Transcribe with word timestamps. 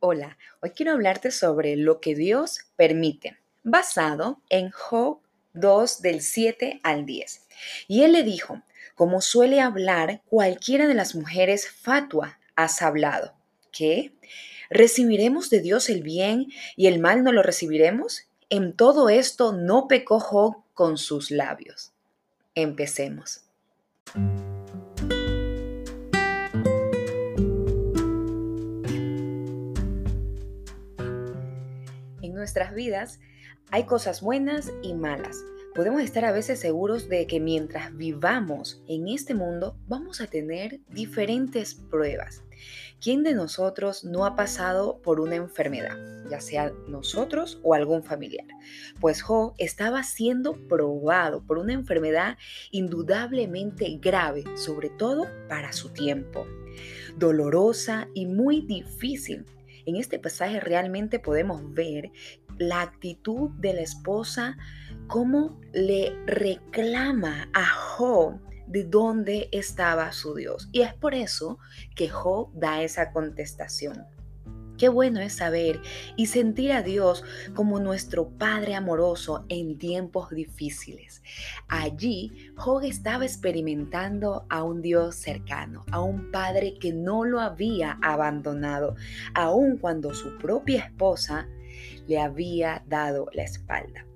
Hola, 0.00 0.38
hoy 0.60 0.70
quiero 0.70 0.92
hablarte 0.92 1.32
sobre 1.32 1.74
lo 1.74 2.00
que 2.00 2.14
Dios 2.14 2.60
permite, 2.76 3.36
basado 3.64 4.40
en 4.48 4.70
Job 4.70 5.18
2 5.54 6.02
del 6.02 6.22
7 6.22 6.78
al 6.84 7.04
10. 7.04 7.42
Y 7.88 8.04
él 8.04 8.12
le 8.12 8.22
dijo, 8.22 8.62
como 8.94 9.20
suele 9.20 9.60
hablar 9.60 10.22
cualquiera 10.26 10.86
de 10.86 10.94
las 10.94 11.16
mujeres 11.16 11.68
fatua, 11.68 12.38
has 12.54 12.80
hablado. 12.80 13.34
¿Qué? 13.72 14.12
¿Recibiremos 14.70 15.50
de 15.50 15.62
Dios 15.62 15.90
el 15.90 16.04
bien 16.04 16.46
y 16.76 16.86
el 16.86 17.00
mal 17.00 17.24
no 17.24 17.32
lo 17.32 17.42
recibiremos? 17.42 18.28
En 18.50 18.74
todo 18.74 19.08
esto 19.08 19.52
no 19.52 19.88
pecó 19.88 20.20
Job 20.20 20.62
con 20.74 20.96
sus 20.96 21.32
labios. 21.32 21.90
Empecemos. 22.54 23.42
Nuestras 32.38 32.74
vidas 32.74 33.20
hay 33.70 33.84
cosas 33.84 34.22
buenas 34.22 34.72
y 34.82 34.94
malas. 34.94 35.44
Podemos 35.74 36.02
estar 36.02 36.24
a 36.24 36.32
veces 36.32 36.58
seguros 36.58 37.08
de 37.08 37.26
que 37.26 37.38
mientras 37.38 37.96
vivamos 37.96 38.82
en 38.88 39.08
este 39.08 39.34
mundo 39.34 39.76
vamos 39.86 40.20
a 40.20 40.26
tener 40.26 40.80
diferentes 40.88 41.74
pruebas. 41.74 42.42
¿Quién 43.00 43.22
de 43.22 43.34
nosotros 43.34 44.02
no 44.02 44.24
ha 44.24 44.34
pasado 44.34 45.00
por 45.02 45.20
una 45.20 45.36
enfermedad, 45.36 45.96
ya 46.28 46.40
sea 46.40 46.72
nosotros 46.88 47.60
o 47.62 47.74
algún 47.74 48.02
familiar? 48.02 48.46
Pues 49.00 49.22
Jo 49.22 49.54
estaba 49.58 50.02
siendo 50.02 50.54
probado 50.66 51.44
por 51.46 51.58
una 51.58 51.74
enfermedad 51.74 52.38
indudablemente 52.72 53.98
grave, 54.00 54.44
sobre 54.56 54.88
todo 54.88 55.28
para 55.48 55.72
su 55.72 55.90
tiempo, 55.90 56.44
dolorosa 57.16 58.08
y 58.14 58.26
muy 58.26 58.62
difícil 58.62 59.44
en 59.88 59.96
este 59.96 60.18
pasaje 60.18 60.60
realmente 60.60 61.18
podemos 61.18 61.62
ver 61.72 62.10
la 62.58 62.82
actitud 62.82 63.50
de 63.58 63.74
la 63.74 63.80
esposa, 63.80 64.56
cómo 65.06 65.60
le 65.72 66.12
reclama 66.26 67.48
a 67.54 67.66
Job 67.66 68.40
de 68.66 68.84
dónde 68.84 69.48
estaba 69.52 70.12
su 70.12 70.34
Dios. 70.34 70.68
Y 70.72 70.82
es 70.82 70.92
por 70.94 71.14
eso 71.14 71.58
que 71.94 72.08
Job 72.08 72.50
da 72.54 72.82
esa 72.82 73.12
contestación. 73.12 74.04
Qué 74.78 74.88
bueno 74.88 75.20
es 75.20 75.34
saber 75.34 75.80
y 76.16 76.26
sentir 76.26 76.70
a 76.72 76.82
Dios 76.82 77.24
como 77.54 77.80
nuestro 77.80 78.28
Padre 78.28 78.76
amoroso 78.76 79.44
en 79.48 79.76
tiempos 79.76 80.30
difíciles. 80.30 81.22
Allí, 81.66 82.52
Job 82.56 82.84
estaba 82.84 83.24
experimentando 83.24 84.46
a 84.48 84.62
un 84.62 84.80
Dios 84.80 85.16
cercano, 85.16 85.84
a 85.90 86.00
un 86.00 86.30
Padre 86.30 86.74
que 86.80 86.92
no 86.92 87.24
lo 87.24 87.40
había 87.40 87.98
abandonado, 88.02 88.94
aun 89.34 89.78
cuando 89.78 90.14
su 90.14 90.38
propia 90.38 90.84
esposa 90.84 91.48
le 92.06 92.20
había 92.20 92.84
dado 92.86 93.26
la 93.32 93.42
espalda. 93.42 94.06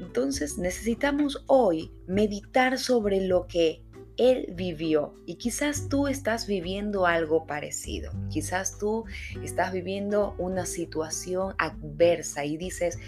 Entonces 0.00 0.58
necesitamos 0.58 1.42
hoy 1.46 1.90
meditar 2.06 2.78
sobre 2.78 3.26
lo 3.26 3.46
que 3.46 3.83
él 4.16 4.46
vivió 4.52 5.14
y 5.26 5.36
quizás 5.36 5.88
tú 5.88 6.06
estás 6.06 6.46
viviendo 6.46 7.06
algo 7.06 7.46
parecido. 7.46 8.12
Quizás 8.30 8.78
tú 8.78 9.04
estás 9.42 9.72
viviendo 9.72 10.34
una 10.38 10.66
situación 10.66 11.54
adversa 11.58 12.44
y 12.44 12.56
dices, 12.56 12.98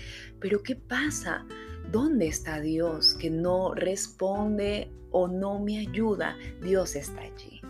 pero 0.40 0.62
¿qué 0.62 0.76
pasa? 0.76 1.46
¿Dónde 1.90 2.26
está 2.26 2.60
Dios 2.60 3.14
que 3.14 3.30
no 3.30 3.74
responde 3.74 4.90
o 5.10 5.28
no 5.28 5.60
me 5.60 5.78
ayuda? 5.78 6.36
Dios 6.62 6.96
está 6.96 7.20
allí. 7.20 7.60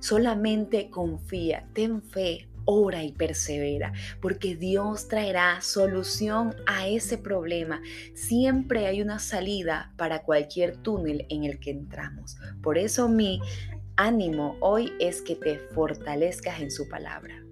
Solamente 0.00 0.90
confía, 0.90 1.68
ten 1.72 2.02
fe, 2.02 2.46
ora 2.64 3.04
y 3.04 3.12
persevera, 3.12 3.92
porque 4.20 4.56
Dios 4.56 5.08
traerá 5.08 5.60
solución 5.60 6.54
a 6.66 6.88
ese 6.88 7.18
problema. 7.18 7.80
Siempre 8.14 8.86
hay 8.86 9.02
una 9.02 9.18
salida 9.18 9.92
para 9.96 10.22
cualquier 10.22 10.76
túnel 10.76 11.26
en 11.28 11.44
el 11.44 11.58
que 11.60 11.70
entramos. 11.70 12.36
Por 12.62 12.78
eso 12.78 13.08
mi 13.08 13.40
ánimo 13.96 14.56
hoy 14.60 14.92
es 15.00 15.22
que 15.22 15.36
te 15.36 15.58
fortalezcas 15.58 16.60
en 16.60 16.70
su 16.70 16.88
palabra. 16.88 17.44